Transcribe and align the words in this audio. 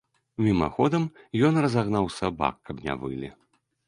Мімаходам 0.45 1.03
ён 1.49 1.59
разагнаў 1.65 2.05
сабак, 2.15 2.55
каб 2.71 2.81
не 2.89 2.95
вылі. 3.03 3.29